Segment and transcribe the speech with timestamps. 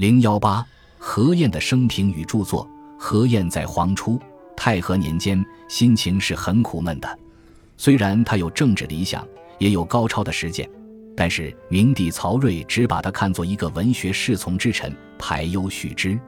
[0.00, 2.66] 零幺八，何晏的生平与著作。
[2.98, 4.18] 何晏在黄初
[4.56, 7.18] 太和年间，心情是很苦闷的。
[7.76, 9.28] 虽然他有政治理想，
[9.58, 10.66] 也有高超的实践，
[11.14, 16.14] 但是明帝曹睿只把他看作一个文学侍从之臣，排忧叙之。《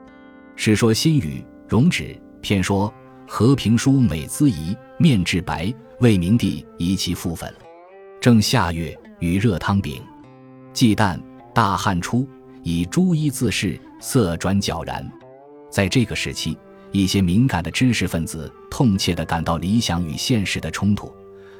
[0.55, 2.03] 世说新语·容止》
[2.41, 2.93] 偏说
[3.27, 7.51] ：“和平书美姿仪，面至白，为明帝移其父粉。
[8.21, 9.99] 正夏月，与热汤饼。
[10.73, 11.19] 忌旦，
[11.55, 12.27] 大汗出，
[12.63, 15.07] 以朱衣自饰，色转皎然。”
[15.69, 16.57] 在这个时期，
[16.91, 21.11] 一些敏感的知识分子痛切地感到理想与现实的冲突，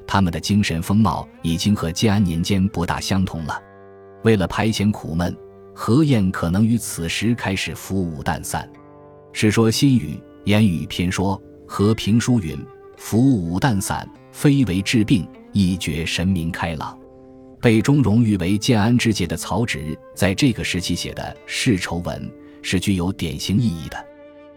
[0.06, 3.60] 他们的精神风貌已经和建安年间不大相同了。
[4.24, 5.36] 为了排遣苦闷，
[5.74, 8.70] 何晏可能于此时开始服武淡散。
[9.34, 10.14] 《世说新语·
[10.46, 12.58] 言语篇》说：“和平书云，
[12.96, 16.98] 服武淡散，非为治病，亦觉神明开朗。”
[17.64, 22.32] 被中荣誉为建安之杰的曹植，在这个时期写的世仇文。
[22.66, 24.06] 是具有典型意义的。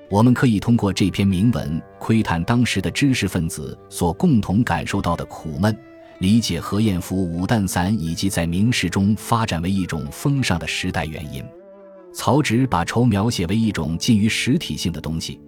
[0.09, 5.77] 我们可以通过这篇铭文窥探当时的知识分子所共同感受到的苦闷，
[6.21, 11.45] 理解何晏服武淡散以及在明史中发展为一种风尚的时代原因。
[12.15, 15.41] 曹植把愁描写为一种近于实体性的东西，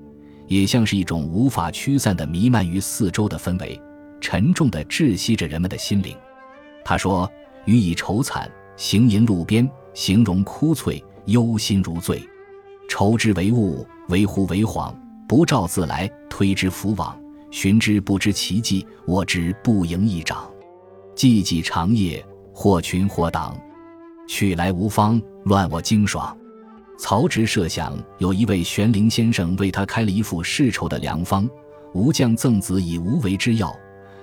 [0.49, 3.81] 也像是一种无法驱散的弥漫于四周的氛围，
[4.21, 6.17] 沉重地窒息着人们的心灵。
[6.85, 7.31] 他说
[7.69, 12.27] ：“予以愁惨，行吟路边，形容枯悴，忧心如醉。”
[12.89, 14.91] 愁之为物，为乎为恍，
[15.29, 17.15] 不召自来，推之弗往，
[17.51, 20.51] 寻之不知其迹，我之不盈一掌。
[21.15, 22.25] 寂寂长夜，
[22.55, 23.55] 或群或党，
[24.27, 26.35] 去来无方，乱我惊爽。
[26.99, 31.47] 曹植设想有一位玄灵先生为他开了一副世愁的良方：
[31.93, 33.71] 吾将赠子以无为之药，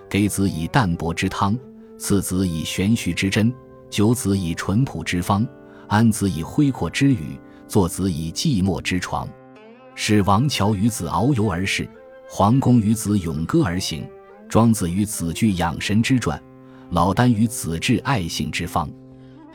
[0.10, 1.56] 给子以淡泊之汤，
[1.98, 3.54] 次子以玄虚之真，
[3.90, 5.48] 九子以淳朴之方，
[5.88, 7.40] 安子以恢阔之语。
[7.68, 9.28] 作子以寂寞之床，
[9.96, 11.90] 使王乔与子遨游而逝，
[12.30, 14.08] 黄公与子咏歌而行，
[14.48, 16.40] 庄子与子句养神之传，
[16.92, 18.88] 老聃与子治爱性之方，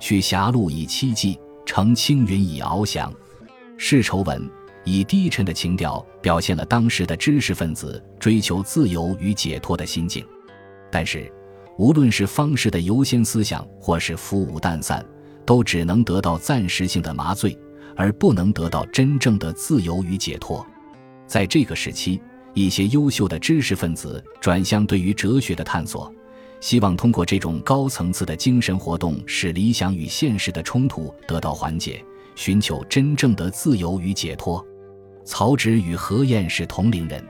[0.01, 3.13] 去狭路以栖寂，乘青云以翱翔。
[3.77, 4.51] 世愁文
[4.85, 10.27] 以低沉的情调表现了当时的知识分子追求自由与解脱的心境，
[10.91, 11.33] 但是，
[11.81, 15.03] 无论是方式的优先思想，或是浮武淡散，
[15.47, 17.59] 都只能得到暂时性的麻醉。
[17.97, 20.65] 而不能得到真正的自由与解脱。
[21.27, 22.21] 在这个时期，
[22.55, 26.11] 一些优秀的知识分子转向对于哲学的探索，
[26.61, 32.03] 希望通过这种高层次的精神活动，使理想与现实的冲突得到缓解，
[32.35, 34.65] 寻求真正的自由与解脱。
[35.25, 37.23] 曹植与何晏是同龄人，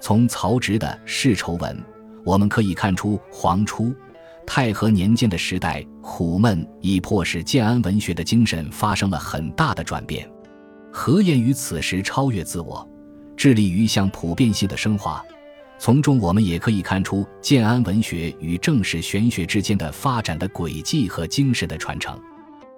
[0.00, 1.76] 从曹植的《世仇文》，
[2.24, 3.94] 我们可以看出黄初。
[4.46, 10.26] 太和年间的时代，苦闷已迫使建安文学的精神发生了很大的转变。
[10.90, 12.88] 何晏于此时超越自我，
[13.36, 15.22] 致力于向普遍性的升华。
[15.78, 22.18] 从中，我们也可以看出建安文学与正史玄学之间的发展的轨迹和精神的传承。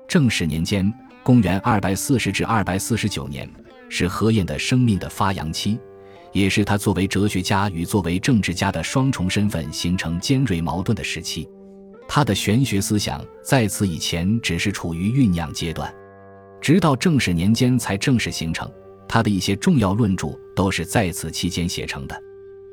[0.09, 3.49] 正史年间（公元240至249年）
[3.89, 5.79] 是何晏的生命的发扬期。
[6.33, 11.49] 也是他作为哲学家与作为政治家的双重身份形成尖锐矛盾的时期。
[12.09, 15.93] 他的玄学思想在此以前只是处于酝酿阶段，
[16.61, 18.71] 直到正史年间才正式形成。
[19.09, 22.21] 他的一些重要论著都是在此期间写成的。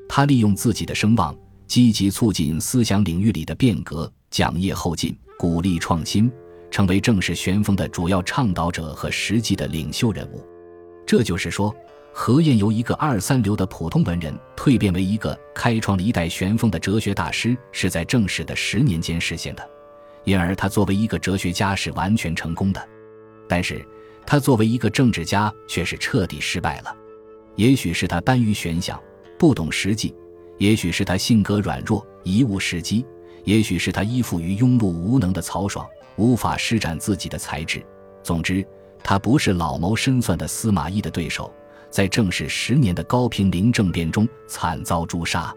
[0.08, 1.36] 他利用自己的声望，
[1.68, 6.32] 积极促进思想领域里的变革，讲业后进，鼓励创新，
[6.70, 10.46] 成为正史玄风的主要倡导者和实际的领袖人物。
[11.06, 11.76] 这就是说。
[12.20, 19.70] 何晏由一个二三流的普通文人蜕变为一个开创了一代玄风的哲学大师，是在正史的十年间实现的，
[20.24, 22.90] 因而他作为一个哲学家是完全成功的。
[23.48, 23.86] 但是，
[24.26, 26.94] 他作为一个政治家却是彻底失败了。
[27.56, 29.00] 也许是他耽于玄想，
[29.38, 30.12] 不懂实际；
[30.58, 33.06] 也许是他性格软弱，贻误时机；
[33.44, 37.86] 也许是他依附于庸碌无能的曹爽，无法施展自己的才智。
[38.24, 38.66] 总之，
[39.04, 41.54] 他不是老谋深算的司马懿的对手。
[41.90, 45.54] 在正史十年的高平陵政变中惨遭诛杀。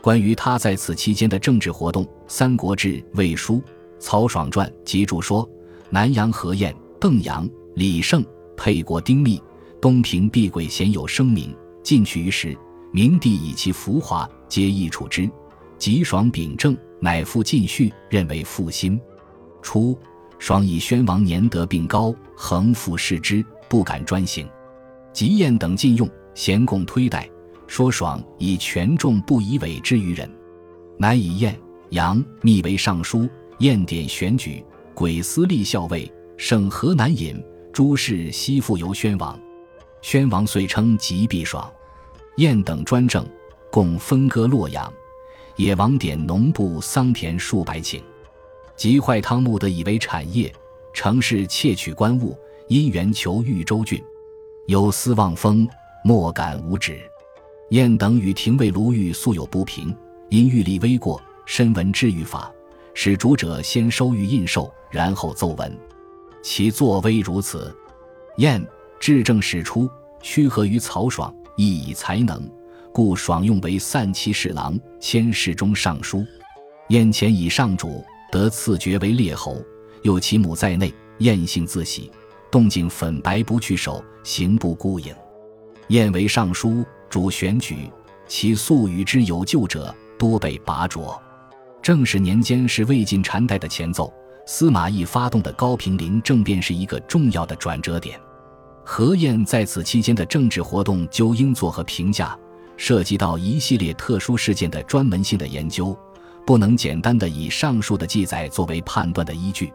[0.00, 3.54] 关于他在此期间的政治活动，《三国志·魏书·
[3.98, 5.48] 曹爽传》集注说：
[5.88, 8.24] 南阳何晏、邓阳、李胜、
[8.56, 9.42] 沛国丁密、
[9.80, 12.56] 东平毕轨鲜有声名，进去于时，
[12.92, 15.28] 明帝以其浮华，皆易处之。
[15.78, 19.00] 吉爽秉政，乃复进序，认为复心。
[19.62, 19.98] 初，
[20.38, 24.46] 爽以宣王年德并高，恒复视之，不敢专行。
[25.14, 27.30] 吉晏等禁用，咸共推戴，
[27.68, 30.28] 说爽以权重不以委之于人，
[30.98, 31.56] 乃以晏、
[31.90, 33.28] 杨密为尚书，
[33.58, 34.62] 晏典选举，
[34.92, 37.40] 鬼司隶校尉，省河南尹，
[37.72, 39.38] 诸事悉复由宣王。
[40.02, 41.72] 宣王遂称吉必爽。
[42.38, 43.24] 燕等专政，
[43.70, 44.92] 共分割洛阳。
[45.54, 48.02] 野王典农部桑田数百顷，
[48.74, 50.52] 即坏汤木得以为产业。
[50.92, 54.02] 城市窃取官物，因缘求豫州郡，
[54.66, 55.68] 有司望风，
[56.02, 56.98] 莫敢无止。
[57.70, 59.94] 燕等与廷尉卢玉素有不平，
[60.30, 62.50] 因欲立微过，深闻治狱法，
[62.94, 65.78] 使主者先收谕印绶，然后奏闻。
[66.42, 67.74] 其作威如此。
[68.38, 68.66] 燕
[68.98, 69.86] 治政始出，
[70.22, 72.50] 屈合于曹爽，亦以才能。
[72.90, 76.24] 故爽用为散骑侍郎、迁侍中尚书。
[76.88, 78.02] 燕前以上主，
[78.32, 79.58] 得赐爵为列侯。
[80.02, 82.10] 又其母在内，燕性自喜，
[82.54, 85.12] 动静粉白不去手，行不孤影。
[85.88, 87.90] 燕为尚书，主选举，
[88.28, 91.20] 其素与之有旧者，多被拔擢。
[91.82, 94.14] 正始年间是魏晋禅代的前奏，
[94.46, 98.20] 司马懿发动的高平陵政变是一个重要的转折点。
[98.84, 102.38] 何晏在此期间的政治活动就应作何评价？
[102.76, 105.98] 涉及到一系列特殊事件的专门性的研究，
[106.46, 109.72] 不能简单的以上述的记载作为判断的依据。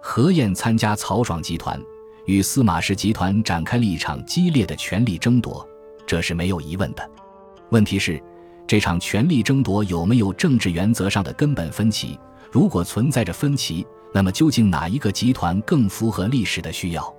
[0.00, 1.80] 何晏参加曹爽集团，
[2.26, 5.66] 与司马氏集团展开了一场激烈的权力争夺，
[6.06, 7.10] 这是没有疑问的。
[7.70, 8.22] 问题是，
[8.66, 12.18] 这场权力争夺有没有政治原则上的根本分歧？
[12.50, 17.14] 如果存在着分歧，那么究竟哪一个集团更符合历史的需要？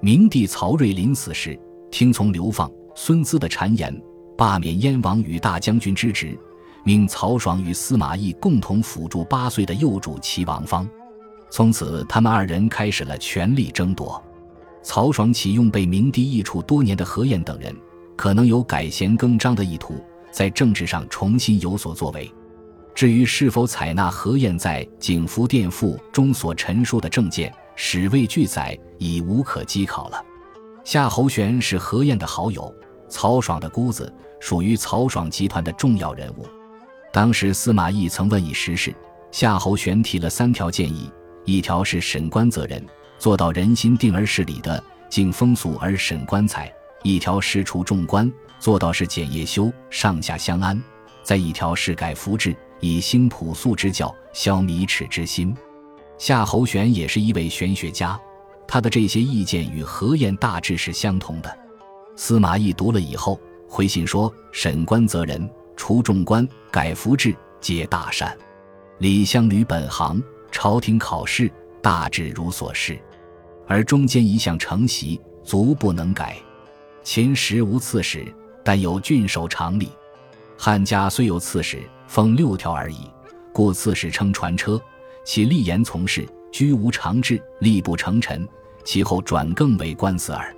[0.00, 1.58] 明帝曹睿临死时，
[1.90, 4.00] 听从刘放、孙资的谗言。
[4.36, 6.38] 罢免燕王与大将军之职，
[6.84, 10.88] 命曹爽与司马懿共同辅助八岁的幼主齐王方。
[11.50, 14.22] 从此，他们二人开始了权力争夺。
[14.88, 17.76] 曹爽启用被明帝易处多年的何晏等人，
[18.16, 22.32] 可能有改弦更张的意图，在政治上重新有所作为。
[22.94, 30.24] 至于是否采纳何晏在《景福殿赋》中所陈述的政见，史未俱载，已无可稽考了。
[30.84, 32.74] 夏侯玄是何晏的好友，
[33.10, 34.10] 曹爽的姑子。
[34.40, 36.46] 属于曹爽集团的重要人物。
[37.12, 38.94] 当时司马懿曾问以时事，
[39.32, 41.10] 夏侯玄提了三条建议：
[41.44, 42.82] 一条是审官责人，
[43.18, 46.66] 做到人心定而事理的，敬风俗而审官材；
[47.02, 50.76] 一条是除众官，做到是简业修，上下相安；
[51.22, 55.56] 再一条是改服制，以兴朴素之教，消靡耻之心。
[56.16, 58.18] 夏侯玄也是一位玄学家，
[58.66, 61.58] 他的这些意见与何晏大致是相同的。
[62.16, 63.38] 司马懿读了以后。
[63.70, 68.34] 回信说：“审官责人，除众官，改服制，皆大善。
[68.96, 72.98] 李相履本行，朝廷考试，大致如所示。
[73.68, 76.36] 而中间一项承袭，足不能改。
[77.04, 78.26] 秦时无刺史，
[78.64, 79.90] 但有郡守常理。
[80.56, 81.78] 汉家虽有刺史，
[82.08, 83.08] 封六条而已，
[83.52, 84.80] 故刺史称传车。
[85.24, 88.48] 其立言从事，居无常制，力不成臣。
[88.84, 90.52] 其后转更为官司耳。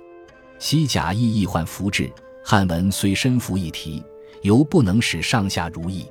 [0.57, 2.09] 西贾亦易患服制。”
[2.43, 4.03] 汉文虽身服一提，
[4.41, 6.07] 犹不能使上下如意。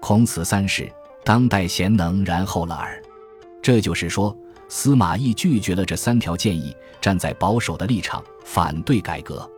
[0.00, 0.90] 孔此三事，
[1.22, 3.00] 当代贤能然后了耳。
[3.62, 4.36] 这就是说，
[4.70, 9.50] 司马懿拒绝了这三条建议，站在保守的立场，反对改革。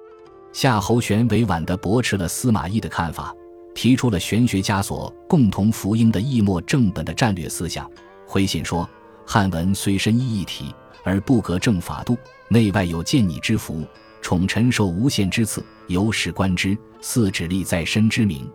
[0.55, 3.35] 夏侯玄委婉地驳斥了司马懿的看法，
[3.75, 7.88] 提出了玄学家所共同福音的易墨正本的战略思想。
[8.26, 8.88] 回信说：
[9.26, 10.75] 汉文虽深意一体，
[11.05, 12.17] 而不革正法度，
[12.49, 13.87] 内外有见拟之福。
[14.23, 18.51] 宠臣受无限之赐，由是观之，似指立在身之名，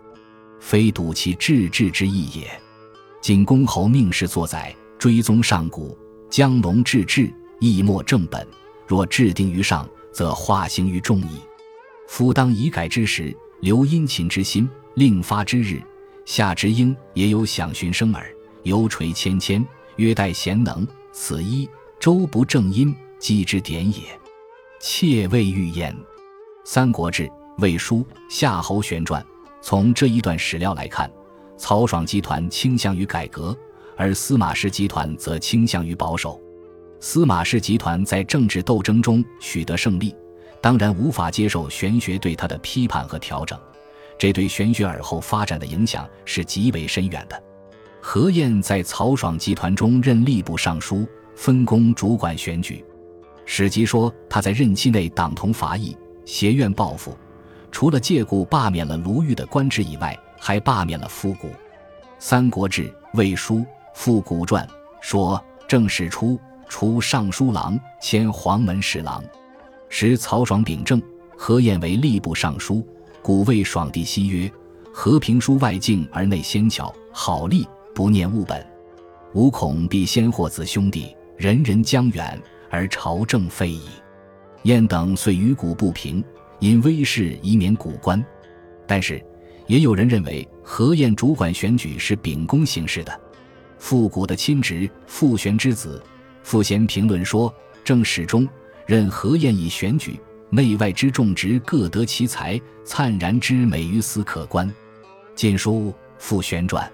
[0.60, 2.50] 非睹其治治之意也。
[3.22, 5.96] 景公侯命世作宰，追踪上古，
[6.30, 8.46] 将龙治治，亦莫正本。
[8.86, 11.40] 若制定于上，则化行于众矣。
[12.08, 15.82] 夫当以改之时，留殷勤之心，令发之日，
[16.26, 18.26] 夏之婴也有想寻生耳。
[18.64, 19.66] 犹垂芊芊，
[19.98, 21.70] 曰待贤能，此一
[22.00, 24.02] 周不正音，积之典也。
[24.80, 25.94] 窃未预言，
[26.64, 27.24] 《三国志·
[27.58, 27.98] 魏书·
[28.30, 29.22] 夏侯玄传》。
[29.60, 31.12] 从这一段史料来看，
[31.58, 33.58] 曹爽集团倾向于改革，
[33.98, 36.40] 而司马氏集团则倾向于保守。
[37.00, 40.16] 司马氏集团在政治斗争中取得胜利，
[40.62, 43.60] 当然无法接受玄学对他的批判和调整，
[44.18, 47.44] 这对玄学尔后发展的影响是极为深远的。
[48.00, 52.84] 何晏在曹爽集团中任吏部尚书，分工主管选举。
[53.46, 57.18] 史籍说他在任期内党同伐异，挟怨报复，
[57.72, 61.48] 除了借故罢免了卢玉的官职以外，还罢免了夫古。
[62.20, 63.56] 《三国志·魏书·
[63.98, 64.64] 复古传》
[65.02, 66.40] 说：正史初，
[66.70, 69.24] 除尚书郎，迁黄门侍郎。
[69.90, 71.02] 时曹爽秉政，
[71.36, 72.88] 何晏为吏部尚书。
[73.24, 74.50] 古谓爽帝昔曰
[74.94, 78.64] ：“和平书外敬而内先巧，好吏不念物本，
[79.34, 82.40] 吾恐必先祸子兄弟，人人将远。”
[82.70, 83.82] 而朝政废矣。
[84.62, 86.24] 晏等遂与古不平，
[86.60, 88.24] 因威势以免古官。
[88.86, 89.20] 但是，
[89.66, 93.22] 也有人认为何晏主管选举是秉公行事的。
[93.80, 96.02] 复古的亲侄傅玄之子
[96.44, 97.54] 傅贤评论说
[97.84, 98.48] ：“正史中
[98.86, 100.20] 任何晏以选举，
[100.50, 104.68] 内外之众职各得其才，灿然之美于斯可观。”
[105.36, 106.86] 《晋书·傅玄传》。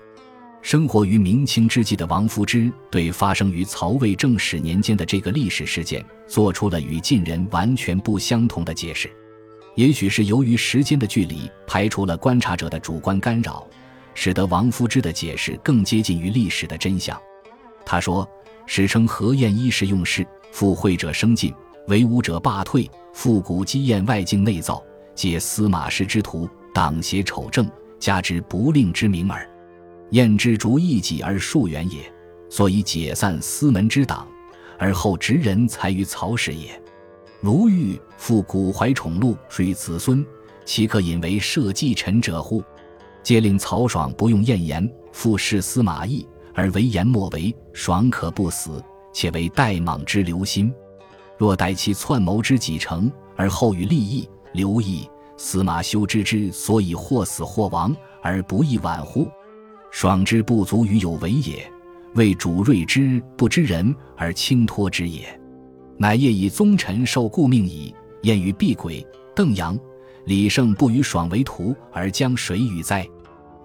[0.61, 9.11] 生活于明清之际的王夫之，对发生于曹魏正始年间的这个历史事件，做出了与晋人完全不相同的解释。
[9.75, 13.67] 也许是由于时间的距离，排除了观察者的主观干扰，
[14.13, 17.19] 使得王夫之的解释更接近于历史的真相。
[17.85, 18.27] 他说
[18.65, 21.53] ：“史称何晏衣食用事，附会者生进，
[21.87, 29.49] 为武者罢退，复古积燕外境内造，皆司马氏之徒，党邪丑正，加之不令之名耳。”
[30.11, 31.99] 燕之逐一己而数远也，
[32.49, 34.27] 所以解散司门之党，
[34.77, 36.79] 而后执人才于曹氏也。
[37.41, 40.25] 卢玉复古怀宠禄，属于子孙，
[40.65, 42.63] 岂可引为社稷臣者乎？
[43.23, 47.55] 皆令曹爽不用燕言，复视司马懿，而为言莫为。
[47.71, 50.71] 爽可不死，且为代莽之留心。
[51.37, 59.27] 若待其篡谋之己成，而后与利益刘毅、司马修之之所以或死或亡，而不亦晚乎？
[59.89, 61.65] 爽之不足于有为也，
[62.15, 65.39] 为主睿之不知人而轻托之也，
[65.97, 67.95] 乃业以宗臣受故命矣。
[68.23, 69.77] 晏于避轨，邓阳、
[70.25, 73.05] 李胜不与爽为徒，而将谁与哉？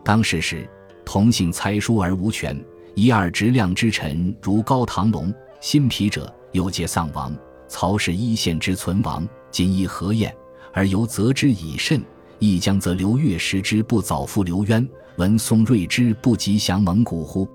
[0.08, 0.66] 当时时，
[1.04, 2.58] 同姓猜书而无权，
[2.94, 7.36] 一二直量之臣如高唐龙、辛毗者，又皆丧亡。
[7.68, 10.34] 曹氏一线之存亡，仅以何晏，
[10.72, 12.02] 而犹责之以甚。
[12.38, 14.88] 亦将则刘越时之不早复刘渊，
[15.18, 17.46] 闻宋睿之不及降蒙古乎？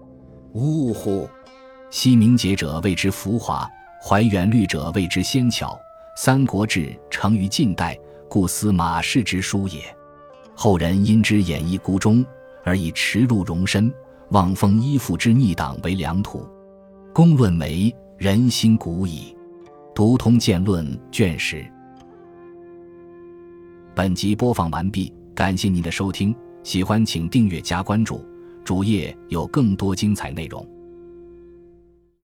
[0.52, 1.28] 呜呼！
[1.90, 3.68] 昔明节者谓之浮华，
[4.00, 5.72] 怀远虑者谓之纤巧。
[6.16, 7.98] 《三国志》成于近代，
[8.30, 9.82] 故司马氏之书也。
[10.54, 12.24] 后人因之演绎孤忠，
[12.64, 13.94] 而以耻辱容身，
[14.30, 16.48] 望封依附之逆党为良土。
[17.14, 19.36] 公论梅，人心古矣。
[19.94, 21.64] 读通鉴论卷十。
[23.94, 28.26] 本集播放完毕，感谢您的收听，喜欢请订阅加关注，
[28.64, 30.68] 主页有更多精彩内容。